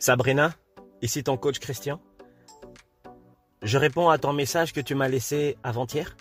Sabrina, 0.00 0.54
ici 1.02 1.22
ton 1.22 1.36
coach 1.36 1.58
Christian. 1.58 2.00
Je 3.62 3.76
réponds 3.76 4.08
à 4.08 4.16
ton 4.16 4.32
message 4.32 4.72
que 4.72 4.80
tu 4.80 4.94
m'as 4.94 5.08
laissé 5.08 5.58
avant-hier 5.62 6.16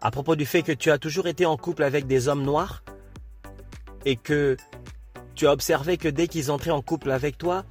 à 0.00 0.10
propos 0.10 0.34
du 0.34 0.46
fait 0.46 0.62
que 0.62 0.72
tu 0.72 0.90
as 0.90 0.96
toujours 0.96 1.26
été 1.26 1.44
en 1.44 1.58
couple 1.58 1.82
avec 1.82 2.06
des 2.06 2.28
hommes 2.28 2.42
noirs 2.42 2.82
et 4.06 4.16
que 4.16 4.56
tu 5.34 5.46
as 5.46 5.52
observé 5.52 5.98
que 5.98 6.08
dès 6.08 6.26
qu'ils 6.26 6.50
entraient 6.50 6.70
en 6.70 6.80
couple 6.80 7.10
avec 7.10 7.36
toi, 7.36 7.66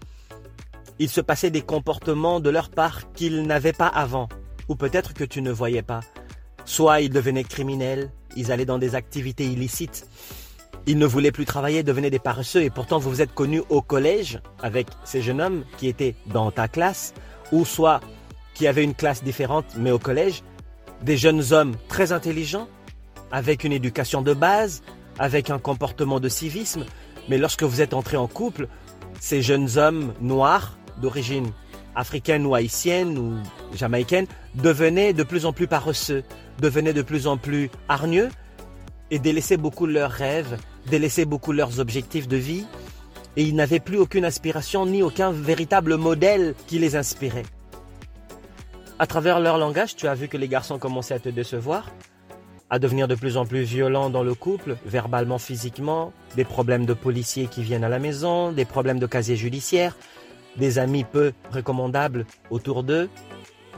il 1.00 1.10
se 1.10 1.22
passait 1.22 1.50
des 1.50 1.64
comportements 1.64 2.40
de 2.40 2.52
leur 2.52 2.70
part 2.70 3.12
qu'ils 3.14 3.48
n'avaient 3.48 3.74
pas 3.74 3.88
avant, 3.88 4.30
ou 4.68 4.76
peut-être 4.76 5.16
que 5.16 5.24
tu 5.24 5.42
ne 5.42 5.52
voyais 5.52 5.82
pas. 5.82 6.02
Soit 6.66 7.02
ils 7.02 7.10
devenaient 7.10 7.44
criminels, 7.44 8.12
ils 8.36 8.52
allaient 8.52 8.66
dans 8.66 8.78
des 8.78 8.94
activités 8.94 9.46
illicites, 9.46 10.08
ils 10.88 10.98
ne 10.98 11.06
voulaient 11.06 11.32
plus 11.32 11.46
travailler, 11.46 11.84
devenaient 11.84 12.10
des 12.10 12.20
paresseux, 12.20 12.62
et 12.64 12.70
pourtant 12.70 13.00
vous 13.00 13.10
vous 13.10 13.22
êtes 13.22 13.34
connus 13.34 13.64
au 13.70 13.82
collège 13.82 14.40
avec 14.62 14.88
ces 15.04 15.22
jeunes 15.22 15.42
hommes 15.42 15.64
qui 15.78 15.88
étaient 15.88 16.16
dans 16.28 16.52
ta 16.52 16.68
classe, 16.68 17.14
ou 17.52 17.66
soit 17.66 18.02
qui 18.54 18.68
avaient 18.68 18.84
une 18.84 18.94
classe 18.94 19.24
différente 19.24 19.66
mais 19.78 19.92
au 19.92 20.00
collège, 20.00 20.44
des 21.02 21.18
jeunes 21.18 21.52
hommes 21.52 21.76
très 21.88 22.12
intelligents, 22.12 22.68
avec 23.32 23.64
une 23.64 23.74
éducation 23.74 24.22
de 24.22 24.34
base, 24.34 24.82
avec 25.20 25.50
un 25.50 25.60
comportement 25.60 26.20
de 26.20 26.30
civisme, 26.30 26.86
mais 27.30 27.38
lorsque 27.38 27.64
vous 27.64 27.82
êtes 27.82 27.94
entrés 27.94 28.18
en 28.18 28.28
couple, 28.28 28.68
ces 29.20 29.42
jeunes 29.42 29.78
hommes 29.78 30.14
noirs, 30.22 30.78
d'origine 31.02 31.52
africaine 31.96 32.46
ou 32.46 32.56
haïtienne 32.56 33.18
ou 33.18 33.34
jamaïcaine, 33.76 34.28
devenaient 34.56 35.14
de 35.14 35.24
plus 35.24 35.46
en 35.46 35.54
plus 35.54 35.68
paresseux, 35.68 36.24
devenaient 36.60 36.94
de 36.94 37.02
plus 37.02 37.28
en 37.28 37.38
plus 37.38 37.70
hargneux 37.90 38.30
et 39.12 39.20
délaissaient 39.20 39.58
beaucoup 39.58 39.86
leurs 39.86 40.12
rêves, 40.12 40.58
délaissaient 40.90 41.26
beaucoup 41.26 41.52
leurs 41.52 41.80
objectifs 41.80 42.28
de 42.28 42.38
vie, 42.38 42.66
et 43.38 43.44
ils 43.44 43.56
n'avaient 43.56 43.80
plus 43.80 43.98
aucune 43.98 44.26
aspiration 44.26 44.86
ni 44.86 45.04
aucun 45.04 45.32
véritable 45.32 45.98
modèle 45.98 46.56
qui 46.68 46.80
les 46.80 46.96
inspirait. 46.96 47.46
À 48.98 49.08
travers 49.08 49.40
leur 49.40 49.58
langage, 49.58 49.96
tu 49.96 50.08
as 50.08 50.16
vu 50.16 50.28
que 50.28 50.38
les 50.38 50.48
garçons 50.48 50.80
commençaient 50.80 51.16
à 51.16 51.20
te 51.20 51.30
décevoir, 51.30 51.92
à 52.70 52.80
devenir 52.80 53.08
de 53.08 53.16
plus 53.16 53.38
en 53.38 53.46
plus 53.46 53.64
violents 53.64 54.10
dans 54.10 54.24
le 54.24 54.34
couple, 54.34 54.78
verbalement, 54.86 55.38
physiquement, 55.38 56.14
des 56.36 56.46
problèmes 56.46 56.86
de 56.86 56.94
policiers 56.94 57.48
qui 57.48 57.62
viennent 57.62 57.84
à 57.84 57.90
la 57.90 58.00
maison, 58.00 58.52
des 58.52 58.66
problèmes 58.66 59.00
de 59.00 59.06
casier 59.06 59.36
judiciaire, 59.36 59.98
des 60.56 60.80
amis 60.80 61.04
peu 61.04 61.34
recommandables 61.52 62.26
autour 62.50 62.84
d'eux. 62.84 63.10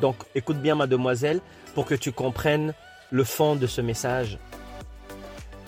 Donc 0.01 0.15
écoute 0.35 0.61
bien 0.61 0.75
mademoiselle 0.75 1.41
pour 1.73 1.85
que 1.85 1.95
tu 1.95 2.11
comprennes 2.11 2.73
le 3.11 3.23
fond 3.23 3.55
de 3.55 3.67
ce 3.67 3.81
message. 3.81 4.37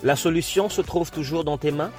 La 0.01 0.15
solution 0.15 0.69
se 0.69 0.81
trouve 0.81 1.11
toujours 1.11 1.43
dans 1.43 1.57
tes 1.57 1.71
mains? 1.71 1.91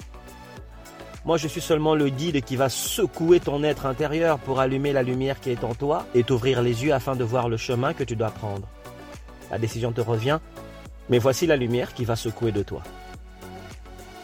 Moi, 1.27 1.37
je 1.37 1.49
suis 1.49 1.61
seulement 1.61 1.95
le 1.95 2.09
guide 2.09 2.43
qui 2.43 2.57
va 2.57 2.71
secouer 2.71 3.41
ton 3.41 3.63
être 3.63 3.85
intérieur 3.85 4.39
pour 4.39 4.59
allumer 4.59 4.95
la 4.95 5.03
lumière 5.03 5.39
qui 5.39 5.51
est 5.51 5.65
en 5.65 5.75
toi 5.75 6.07
et 6.15 6.25
t'ouvrir 6.25 6.63
les 6.63 6.83
yeux 6.83 6.95
afin 6.95 7.15
de 7.15 7.25
voir 7.25 7.51
le 7.51 7.59
chemin 7.59 7.93
que 7.93 8.03
tu 8.03 8.17
dois 8.17 8.31
prendre. 8.31 8.67
La 9.51 9.59
décision 9.59 9.93
te 9.93 10.01
revient, 10.01 10.39
mais 11.11 11.19
voici 11.19 11.47
la 11.47 11.57
lumière 11.57 11.93
qui 11.93 12.07
va 12.07 12.17
secouer 12.17 12.53
de 12.53 12.63
toi. 12.63 12.83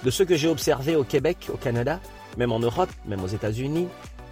De 0.05 0.11
ce 0.11 0.23
que 0.23 0.37
j'ai 0.37 0.49
observé 0.49 0.97
au 0.97 1.05
Québec, 1.05 1.49
au 1.53 1.59
Canada, 1.59 2.01
même 2.39 2.53
en 2.53 2.61
Europe, 2.61 2.91
même 3.05 3.23
aux 3.23 3.29
États-Unis, 3.29 3.89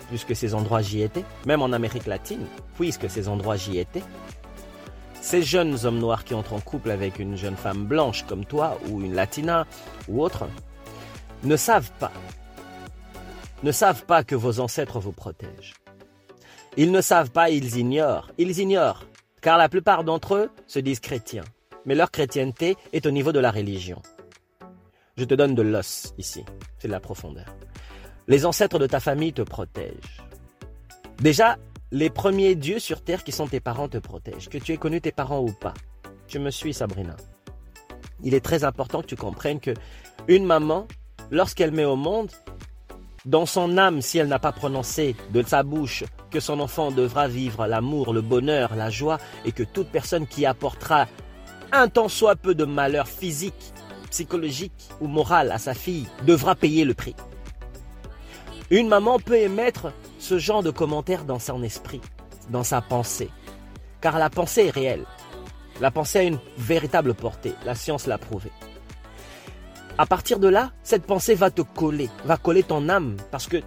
puisque 0.08 0.34
ces 0.34 0.54
endroits 0.54 0.80
j'y 0.80 1.02
étaient, 1.02 1.24
même 1.44 1.60
en 1.60 1.72
Amérique 1.72 2.06
latine, 2.06 2.46
puisque 2.76 3.10
ces 3.10 3.28
endroits 3.28 3.56
j'y 3.56 3.78
étais, 3.78 4.02
ces 5.24 5.42
jeunes 5.42 5.86
hommes 5.86 6.00
noirs 6.00 6.22
qui 6.22 6.34
entrent 6.34 6.52
en 6.52 6.60
couple 6.60 6.90
avec 6.90 7.18
une 7.18 7.34
jeune 7.34 7.56
femme 7.56 7.86
blanche 7.86 8.26
comme 8.26 8.44
toi, 8.44 8.78
ou 8.90 9.00
une 9.00 9.14
latina, 9.14 9.66
ou 10.06 10.22
autre, 10.22 10.46
ne 11.44 11.56
savent 11.56 11.90
pas, 11.98 12.12
ne 13.62 13.72
savent 13.72 14.04
pas 14.04 14.22
que 14.22 14.34
vos 14.34 14.60
ancêtres 14.60 15.00
vous 15.00 15.12
protègent. 15.12 15.72
Ils 16.76 16.92
ne 16.92 17.00
savent 17.00 17.30
pas, 17.30 17.48
ils 17.48 17.78
ignorent, 17.78 18.32
ils 18.36 18.58
ignorent, 18.58 19.06
car 19.40 19.56
la 19.56 19.70
plupart 19.70 20.04
d'entre 20.04 20.34
eux 20.34 20.50
se 20.66 20.78
disent 20.78 21.00
chrétiens, 21.00 21.44
mais 21.86 21.94
leur 21.94 22.10
chrétienté 22.10 22.76
est 22.92 23.06
au 23.06 23.10
niveau 23.10 23.32
de 23.32 23.40
la 23.40 23.50
religion. 23.50 24.02
Je 25.16 25.24
te 25.24 25.34
donne 25.34 25.54
de 25.54 25.62
l'os 25.62 26.12
ici, 26.18 26.44
c'est 26.78 26.88
de 26.88 26.92
la 26.92 27.00
profondeur. 27.00 27.56
Les 28.28 28.44
ancêtres 28.44 28.78
de 28.78 28.86
ta 28.86 29.00
famille 29.00 29.32
te 29.32 29.42
protègent. 29.42 30.22
Déjà, 31.20 31.56
les 31.94 32.10
premiers 32.10 32.56
dieux 32.56 32.80
sur 32.80 33.02
terre 33.02 33.22
qui 33.22 33.30
sont 33.30 33.46
tes 33.46 33.60
parents 33.60 33.88
te 33.88 33.98
protègent, 33.98 34.48
que 34.48 34.58
tu 34.58 34.72
aies 34.72 34.78
connu 34.78 35.00
tes 35.00 35.12
parents 35.12 35.40
ou 35.40 35.52
pas. 35.52 35.74
Tu 36.26 36.40
me 36.40 36.50
suis, 36.50 36.74
Sabrina. 36.74 37.14
Il 38.24 38.34
est 38.34 38.44
très 38.44 38.64
important 38.64 39.00
que 39.00 39.06
tu 39.06 39.14
comprennes 39.14 39.60
que 39.60 39.70
une 40.26 40.44
maman, 40.44 40.88
lorsqu'elle 41.30 41.70
met 41.70 41.84
au 41.84 41.94
monde, 41.94 42.32
dans 43.26 43.46
son 43.46 43.78
âme, 43.78 44.02
si 44.02 44.18
elle 44.18 44.26
n'a 44.26 44.40
pas 44.40 44.50
prononcé 44.50 45.14
de 45.32 45.40
sa 45.42 45.62
bouche 45.62 46.02
que 46.32 46.40
son 46.40 46.58
enfant 46.58 46.90
devra 46.90 47.28
vivre 47.28 47.64
l'amour, 47.68 48.12
le 48.12 48.22
bonheur, 48.22 48.74
la 48.74 48.90
joie, 48.90 49.18
et 49.44 49.52
que 49.52 49.62
toute 49.62 49.88
personne 49.88 50.26
qui 50.26 50.46
apportera 50.46 51.06
un 51.70 51.86
tant 51.86 52.08
soit 52.08 52.34
peu 52.34 52.56
de 52.56 52.64
malheur 52.64 53.06
physique, 53.06 53.72
psychologique 54.10 54.88
ou 55.00 55.06
moral 55.06 55.52
à 55.52 55.58
sa 55.58 55.74
fille 55.74 56.08
devra 56.26 56.56
payer 56.56 56.84
le 56.84 56.94
prix. 56.94 57.14
Une 58.70 58.88
maman 58.88 59.20
peut 59.20 59.38
émettre 59.38 59.92
ce 60.24 60.38
genre 60.38 60.62
de 60.62 60.70
commentaires 60.70 61.26
dans 61.26 61.38
son 61.38 61.62
esprit, 61.62 62.00
dans 62.48 62.64
sa 62.64 62.80
pensée. 62.80 63.28
Car 64.00 64.18
la 64.18 64.30
pensée 64.30 64.66
est 64.66 64.70
réelle. 64.70 65.04
La 65.82 65.90
pensée 65.90 66.20
a 66.20 66.22
une 66.22 66.38
véritable 66.56 67.12
portée. 67.12 67.52
La 67.66 67.74
science 67.74 68.06
l'a 68.06 68.16
prouvé. 68.16 68.50
À 69.98 70.06
partir 70.06 70.38
de 70.38 70.48
là, 70.48 70.72
cette 70.82 71.04
pensée 71.04 71.34
va 71.34 71.50
te 71.50 71.60
coller, 71.60 72.08
va 72.24 72.38
coller 72.38 72.62
ton 72.62 72.88
âme, 72.88 73.16
parce 73.30 73.46
que 73.48 73.58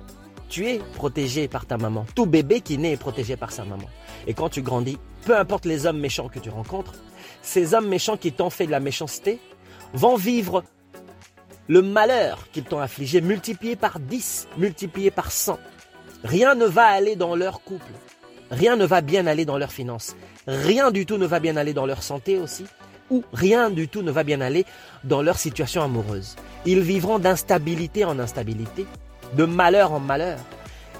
tu 0.49 0.67
es 0.67 0.79
protégé 0.95 1.47
par 1.47 1.67
ta 1.67 1.77
maman. 1.77 2.07
Tout 2.15 2.25
bébé 2.25 2.61
qui 2.61 2.79
naît 2.79 2.93
est 2.93 2.97
protégé 2.97 3.37
par 3.37 3.51
sa 3.51 3.63
maman. 3.63 3.87
Et 4.25 4.33
quand 4.33 4.49
tu 4.49 4.63
grandis, 4.63 4.97
peu 5.25 5.37
importe 5.37 5.65
les 5.65 5.85
hommes 5.85 5.99
méchants 5.99 6.27
que 6.27 6.39
tu 6.39 6.49
rencontres, 6.49 6.95
ces 7.43 7.75
hommes 7.75 7.87
méchants 7.87 8.17
qui 8.17 8.31
t'ont 8.31 8.49
fait 8.49 8.65
de 8.65 8.71
la 8.71 8.79
méchanceté 8.79 9.39
vont 9.93 10.15
vivre 10.15 10.63
le 11.67 11.83
malheur 11.83 12.49
qu'ils 12.51 12.63
t'ont 12.63 12.79
affligé 12.79 13.21
multiplié 13.21 13.75
par 13.75 13.99
10, 13.99 14.47
multiplié 14.57 15.11
par 15.11 15.31
100. 15.31 15.59
Rien 16.23 16.55
ne 16.55 16.65
va 16.65 16.85
aller 16.85 17.15
dans 17.15 17.35
leur 17.35 17.61
couple. 17.61 17.91
Rien 18.49 18.75
ne 18.75 18.85
va 18.85 19.01
bien 19.01 19.27
aller 19.27 19.45
dans 19.45 19.57
leurs 19.57 19.71
finances. 19.71 20.15
Rien 20.47 20.91
du 20.91 21.05
tout 21.05 21.17
ne 21.17 21.25
va 21.25 21.39
bien 21.39 21.57
aller 21.57 21.73
dans 21.73 21.85
leur 21.85 22.01
santé 22.01 22.37
aussi. 22.37 22.65
Ou 23.09 23.23
rien 23.33 23.69
du 23.69 23.87
tout 23.87 24.01
ne 24.01 24.11
va 24.11 24.23
bien 24.23 24.41
aller 24.41 24.65
dans 25.03 25.21
leur 25.21 25.37
situation 25.37 25.81
amoureuse. 25.81 26.35
Ils 26.65 26.81
vivront 26.81 27.19
d'instabilité 27.19 28.03
en 28.03 28.19
instabilité, 28.19 28.85
de 29.33 29.45
malheur 29.45 29.93
en 29.93 29.99
malheur. 29.99 30.39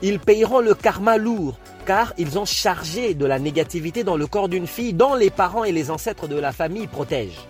Ils 0.01 0.19
payeront 0.19 0.59
le 0.59 0.75
karma 0.75 1.17
lourd, 1.17 1.57
car 1.85 2.13
ils 2.17 2.37
ont 2.37 2.45
chargé 2.45 3.13
de 3.13 3.25
la 3.25 3.39
négativité 3.39 4.03
dans 4.03 4.17
le 4.17 4.27
corps 4.27 4.49
d'une 4.49 4.67
fille 4.67 4.93
dont 4.93 5.15
les 5.15 5.31
parents 5.31 5.63
et 5.63 5.71
les 5.71 5.89
ancêtres 5.89 6.27
de 6.27 6.37
la 6.37 6.51
famille 6.51 6.87
protègent. 6.87 7.47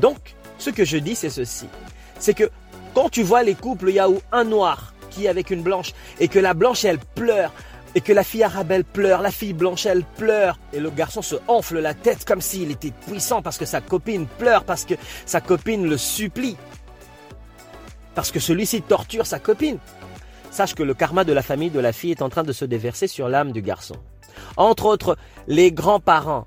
Donc, 0.00 0.34
ce 0.58 0.70
que 0.70 0.84
je 0.84 0.98
dis, 0.98 1.14
c'est 1.14 1.30
ceci. 1.30 1.66
C'est 2.18 2.34
que 2.34 2.50
quand 2.94 3.08
tu 3.08 3.22
vois 3.22 3.42
les 3.42 3.54
couples, 3.54 3.88
il 3.88 3.94
y 3.94 3.98
a 3.98 4.08
un 4.32 4.44
noir 4.44 4.92
avec 5.24 5.50
une 5.50 5.62
blanche 5.62 5.92
et 6.20 6.28
que 6.28 6.38
la 6.38 6.54
blanche, 6.54 6.84
elle 6.84 6.98
pleure 6.98 7.52
et 7.94 8.02
que 8.02 8.12
la 8.12 8.22
fille 8.22 8.42
arabe, 8.42 8.70
elle 8.72 8.84
pleure, 8.84 9.22
la 9.22 9.30
fille 9.30 9.54
blanche, 9.54 9.86
elle 9.86 10.04
pleure 10.04 10.58
et 10.72 10.80
le 10.80 10.90
garçon 10.90 11.22
se 11.22 11.36
enfle 11.48 11.78
la 11.78 11.94
tête 11.94 12.24
comme 12.26 12.42
s'il 12.42 12.70
était 12.70 12.92
puissant 13.06 13.40
parce 13.40 13.56
que 13.56 13.64
sa 13.64 13.80
copine 13.80 14.26
pleure, 14.26 14.64
parce 14.64 14.84
que 14.84 14.94
sa 15.24 15.40
copine 15.40 15.88
le 15.88 15.96
supplie, 15.96 16.56
parce 18.14 18.30
que 18.30 18.40
celui-ci 18.40 18.82
torture 18.82 19.26
sa 19.26 19.38
copine. 19.38 19.78
Sache 20.50 20.74
que 20.74 20.82
le 20.82 20.94
karma 20.94 21.24
de 21.24 21.32
la 21.32 21.42
famille 21.42 21.70
de 21.70 21.80
la 21.80 21.92
fille 21.92 22.12
est 22.12 22.22
en 22.22 22.28
train 22.28 22.42
de 22.42 22.52
se 22.52 22.64
déverser 22.64 23.08
sur 23.08 23.28
l'âme 23.28 23.52
du 23.52 23.62
garçon. 23.62 23.96
Entre 24.56 24.86
autres, 24.86 25.16
les 25.48 25.72
grands-parents, 25.72 26.46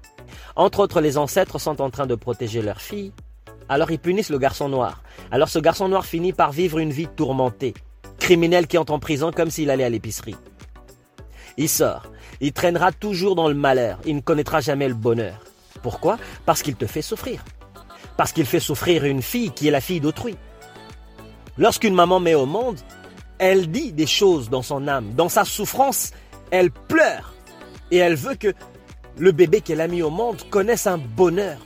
entre 0.56 0.80
autres 0.80 1.02
les 1.02 1.18
ancêtres 1.18 1.60
sont 1.60 1.82
en 1.82 1.90
train 1.90 2.08
de 2.08 2.16
protéger 2.16 2.62
leur 2.62 2.82
fille 2.82 3.12
alors 3.70 3.92
ils 3.92 4.00
punissent 4.00 4.32
le 4.32 4.40
garçon 4.40 4.68
noir. 4.68 5.04
Alors 5.32 5.48
ce 5.48 5.60
garçon 5.60 5.88
noir 5.88 6.06
finit 6.06 6.34
par 6.34 6.52
vivre 6.52 6.80
une 6.80 6.92
vie 6.92 7.08
tourmentée, 7.08 7.76
criminel 8.30 8.68
qui 8.68 8.78
entre 8.78 8.94
en 8.94 9.00
prison 9.00 9.32
comme 9.32 9.50
s'il 9.50 9.72
allait 9.72 9.84
à 9.84 9.90
l'épicerie. 9.90 10.36
Il 11.58 11.68
sort, 11.68 12.04
il 12.42 12.54
traînera 12.54 12.92
toujours 12.92 13.34
dans 13.34 13.48
le 13.48 13.56
malheur, 13.56 13.98
il 14.06 14.18
ne 14.18 14.22
connaîtra 14.22 14.62
jamais 14.62 14.88
le 14.88 14.94
bonheur. 14.94 15.44
Pourquoi? 15.82 16.20
Parce 16.46 16.62
qu'il 16.62 16.76
te 16.76 16.86
fait 16.86 17.02
souffrir. 17.02 17.44
Parce 18.18 18.32
qu'il 18.32 18.46
fait 18.46 18.60
souffrir 18.60 19.04
une 19.04 19.24
fille 19.24 19.50
qui 19.50 19.68
est 19.68 19.72
la 19.72 19.82
fille 19.82 20.00
d'autrui. 20.00 20.36
Lorsqu'une 21.58 21.96
maman 21.96 22.20
met 22.20 22.36
au 22.36 22.46
monde, 22.46 22.78
elle 23.40 23.72
dit 23.72 23.94
des 23.94 24.06
choses 24.06 24.52
dans 24.52 24.62
son 24.62 24.88
âme, 24.88 25.12
dans 25.16 25.30
sa 25.30 25.44
souffrance, 25.44 26.12
elle 26.52 26.70
pleure. 26.70 27.34
Et 27.90 27.98
elle 27.98 28.14
veut 28.14 28.36
que 28.36 28.54
le 29.18 29.32
bébé 29.32 29.62
qu'elle 29.62 29.82
a 29.82 29.88
mis 29.88 30.04
au 30.04 30.12
monde 30.12 30.38
connaisse 30.52 30.86
un 30.86 31.00
bonheur, 31.00 31.58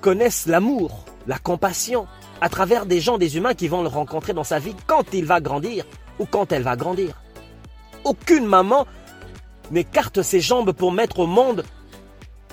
connaisse 0.00 0.46
l'amour, 0.46 1.04
la 1.28 1.38
compassion, 1.38 2.08
à 2.40 2.48
travers 2.48 2.86
des 2.86 3.00
gens, 3.00 3.18
des 3.18 3.36
humains 3.36 3.54
qui 3.54 3.68
vont 3.68 3.82
le 3.82 3.88
rencontrer 3.88 4.32
dans 4.32 4.42
sa 4.42 4.58
vie 4.58 4.74
quand 4.88 5.04
il 5.12 5.24
va 5.24 5.40
grandir 5.40 5.84
ou 6.18 6.26
quand 6.26 6.52
elle 6.52 6.62
va 6.62 6.76
grandir. 6.76 7.20
Aucune 8.04 8.46
maman 8.46 8.86
n'écarte 9.70 10.22
ses 10.22 10.40
jambes 10.40 10.72
pour 10.72 10.92
mettre 10.92 11.20
au 11.20 11.26
monde 11.26 11.64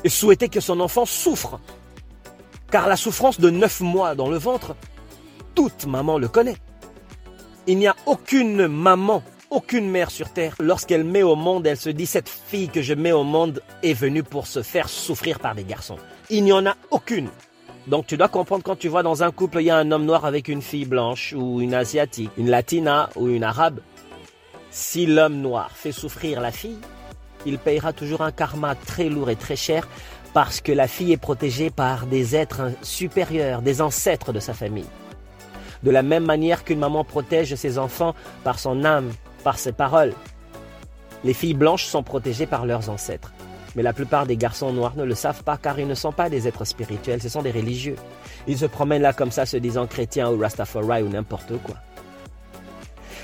et 0.03 0.09
souhaiter 0.09 0.49
que 0.49 0.59
son 0.59 0.79
enfant 0.79 1.05
souffre. 1.05 1.59
Car 2.71 2.87
la 2.87 2.97
souffrance 2.97 3.39
de 3.39 3.49
neuf 3.49 3.81
mois 3.81 4.15
dans 4.15 4.29
le 4.29 4.37
ventre, 4.37 4.75
toute 5.53 5.85
maman 5.85 6.17
le 6.17 6.27
connaît. 6.27 6.57
Il 7.67 7.77
n'y 7.77 7.87
a 7.87 7.95
aucune 8.05 8.67
maman, 8.67 9.23
aucune 9.49 9.89
mère 9.89 10.11
sur 10.11 10.29
terre, 10.29 10.55
lorsqu'elle 10.59 11.03
met 11.03 11.23
au 11.23 11.35
monde, 11.35 11.65
elle 11.65 11.77
se 11.77 11.89
dit 11.89 12.05
cette 12.05 12.29
fille 12.29 12.69
que 12.69 12.81
je 12.81 12.93
mets 12.93 13.11
au 13.11 13.23
monde 13.23 13.63
est 13.81 13.93
venue 13.93 14.23
pour 14.23 14.45
se 14.45 14.61
faire 14.61 14.89
souffrir 14.89 15.39
par 15.39 15.55
des 15.55 15.63
garçons. 15.63 15.97
Il 16.29 16.43
n'y 16.43 16.53
en 16.53 16.65
a 16.65 16.75
aucune. 16.91 17.29
Donc 17.87 18.07
tu 18.07 18.17
dois 18.17 18.29
comprendre 18.29 18.63
quand 18.63 18.77
tu 18.77 18.87
vois 18.87 19.03
dans 19.03 19.21
un 19.21 19.31
couple, 19.31 19.59
il 19.61 19.65
y 19.65 19.69
a 19.69 19.77
un 19.77 19.91
homme 19.91 20.05
noir 20.05 20.25
avec 20.25 20.47
une 20.47 20.63
fille 20.63 20.85
blanche 20.85 21.33
ou 21.37 21.61
une 21.61 21.75
asiatique, 21.75 22.31
une 22.37 22.49
latina 22.49 23.09
ou 23.15 23.27
une 23.27 23.43
arabe. 23.43 23.79
Si 24.71 25.05
l'homme 25.05 25.39
noir 25.39 25.69
fait 25.71 25.91
souffrir 25.91 26.41
la 26.41 26.51
fille, 26.51 26.79
il 27.45 27.59
payera 27.59 27.93
toujours 27.93 28.21
un 28.21 28.31
karma 28.31 28.73
très 28.73 29.07
lourd 29.07 29.29
et 29.29 29.35
très 29.35 29.55
cher 29.55 29.87
parce 30.33 30.61
que 30.61 30.71
la 30.71 30.87
fille 30.87 31.13
est 31.13 31.17
protégée 31.17 31.69
par 31.69 32.07
des 32.07 32.35
êtres 32.35 32.71
supérieurs, 32.81 33.61
des 33.61 33.81
ancêtres 33.81 34.33
de 34.33 34.39
sa 34.39 34.55
famille. 34.55 34.89
De 35.83 35.91
la 35.91 36.01
même 36.01 36.25
manière 36.25 36.63
qu'une 36.63 36.79
maman 36.79 37.03
protège 37.03 37.53
ses 37.53 37.77
enfants 37.77 38.15
par 38.43 38.57
son 38.57 38.83
âme, 38.83 39.11
par 39.43 39.59
ses 39.59 39.71
paroles. 39.71 40.13
Les 41.23 41.33
filles 41.33 41.53
blanches 41.53 41.85
sont 41.85 42.01
protégées 42.01 42.47
par 42.47 42.65
leurs 42.65 42.89
ancêtres. 42.89 43.31
Mais 43.75 43.83
la 43.83 43.93
plupart 43.93 44.25
des 44.25 44.37
garçons 44.37 44.71
noirs 44.71 44.95
ne 44.95 45.03
le 45.03 45.15
savent 45.15 45.43
pas 45.43 45.57
car 45.57 45.79
ils 45.79 45.87
ne 45.87 45.95
sont 45.95 46.13
pas 46.13 46.29
des 46.29 46.47
êtres 46.47 46.65
spirituels, 46.65 47.21
ce 47.21 47.29
sont 47.29 47.41
des 47.41 47.51
religieux. 47.51 47.95
Ils 48.47 48.57
se 48.57 48.65
promènent 48.65 49.01
là 49.01 49.13
comme 49.13 49.31
ça 49.31 49.45
se 49.45 49.57
disant 49.57 49.85
chrétiens 49.85 50.31
ou 50.31 50.39
Rastafari 50.39 51.03
ou 51.03 51.09
n'importe 51.09 51.57
quoi. 51.61 51.75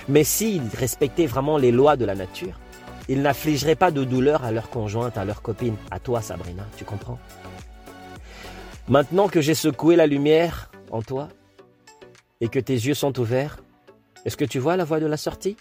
Mais 0.09 0.23
s'ils 0.23 0.67
respectaient 0.75 1.25
vraiment 1.25 1.57
les 1.57 1.71
lois 1.71 1.95
de 1.95 2.05
la 2.05 2.15
nature, 2.15 2.59
ils 3.07 3.21
n'affligeraient 3.21 3.75
pas 3.75 3.91
de 3.91 4.03
douleur 4.03 4.43
à 4.43 4.51
leur 4.51 4.69
conjointe, 4.69 5.17
à 5.17 5.25
leur 5.25 5.41
copine, 5.41 5.75
à 5.89 5.99
toi 5.99 6.21
Sabrina, 6.21 6.65
tu 6.77 6.85
comprends? 6.85 7.19
Maintenant 8.87 9.29
que 9.29 9.41
j'ai 9.41 9.55
secoué 9.55 9.95
la 9.95 10.07
lumière 10.07 10.71
en 10.91 11.01
toi 11.01 11.29
et 12.41 12.49
que 12.49 12.59
tes 12.59 12.73
yeux 12.73 12.93
sont 12.93 13.17
ouverts, 13.19 13.59
est-ce 14.25 14.37
que 14.37 14.45
tu 14.45 14.59
vois 14.59 14.75
la 14.75 14.83
voie 14.83 14.99
de 14.99 15.05
la 15.05 15.17
sortie? 15.17 15.55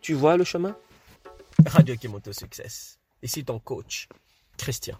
Tu 0.00 0.14
vois 0.14 0.36
le 0.36 0.44
chemin? 0.44 0.76
Radio 1.66 1.96
Kimoto 1.96 2.32
Success. 2.32 2.97
Ici 3.22 3.44
ton 3.44 3.58
coach, 3.58 4.08
Christian. 4.56 4.96